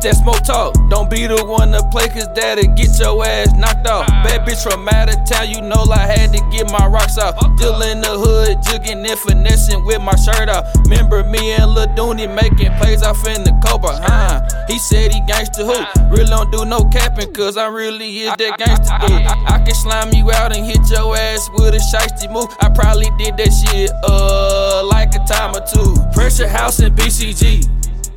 [0.00, 0.72] That smoke talk.
[0.88, 4.08] Don't be the one to play, cause that'll get your ass knocked off.
[4.24, 7.36] Bad bitch from out of town, you know I had to get my rocks off.
[7.58, 10.64] Still in the hood, jugging and finessing with my shirt off.
[10.88, 14.40] Remember me and Lil Dooney making plays off in the Cobra, huh?
[14.68, 15.76] He said he gangsta who?
[16.08, 19.20] Really don't do no capping, cause I really is that gangsta dude.
[19.20, 22.48] I, I can slime you out and hit your ass with a shiesty move.
[22.60, 25.94] I probably did that shit, uh, like a time or two.
[26.14, 27.68] Pressure House in BCG.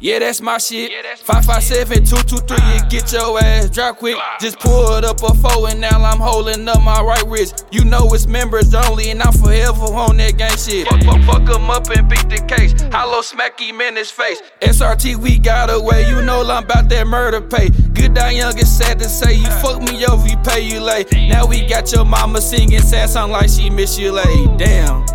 [0.04, 0.92] Yeah, that's my shit.
[1.20, 4.18] 557 223, you get your ass drop quick.
[4.42, 7.66] Just pulled up a four and now I'm holding up my right wrist.
[7.72, 10.90] You know it's members only and I'm forever on that gang shit.
[10.90, 12.74] Fuck, fuck, fuck him up and beat the case.
[12.92, 14.42] Hollow smack him in his face.
[14.60, 16.10] SRT, we got away.
[16.10, 17.70] You know I'm about that murder pay.
[17.70, 19.36] Good die young, it's sad to say.
[19.36, 21.14] You fuck me over, you pay you late.
[21.14, 24.58] Now we got your mama singing sad song like she miss you late.
[24.58, 25.13] Damn.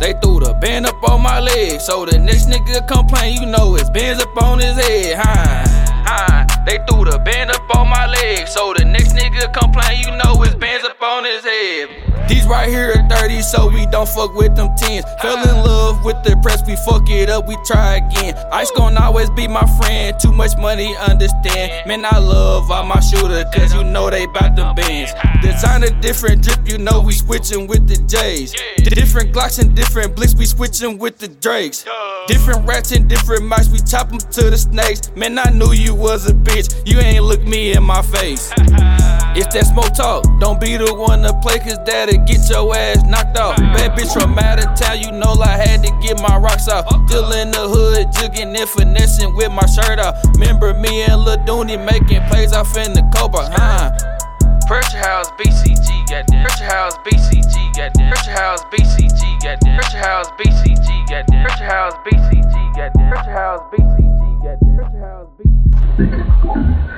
[0.00, 1.80] They threw the band up on my leg.
[1.80, 5.16] So the next nigga complain, you know it's bands up on his head.
[5.18, 5.64] Huh?
[6.06, 6.64] Huh?
[6.66, 8.46] They threw the band up on my leg.
[8.48, 10.84] So the next nigga complain, you know it's bands
[12.28, 15.04] These right here are 30, so we don't fuck with them 10s.
[15.20, 18.34] Fell in love with the press, we fuck it up, we try again.
[18.52, 21.86] Ice gon' always be my friend, too much money, understand.
[21.86, 25.12] Man, I love all my shooters, cause you know they bout the bands.
[25.84, 28.54] a different drip, you know we switching with the J's.
[28.82, 31.84] Different Glocks and different blicks, we switching with the Drakes.
[32.26, 35.14] Different rats and different mics, we chop them to the snakes.
[35.14, 38.52] Man, I knew you was a bitch, you ain't look me in my face.
[39.36, 40.24] It's that smoke talk.
[40.40, 43.60] Don't be the one to play, cause that'll get your ass knocked off.
[43.76, 46.88] Bad bitch from out of town, you know I had to get my rocks off.
[47.04, 50.16] Still in the hood, jugging and finessing with my shirt off.
[50.40, 53.92] Remember me and Lil Dooney making plays off in the Cobra, huh?
[54.64, 56.40] Pressure House BCG, goddamn.
[56.40, 58.08] Pressure House BCG, goddamn.
[58.16, 59.76] Pressure House BCG, goddamn.
[59.76, 61.44] Pressure House BCG, goddamn.
[61.44, 63.12] Pressure House BCG, goddamn.
[63.12, 64.76] Pressure House BCG, goddamn.
[64.80, 66.95] Pressure House BCG.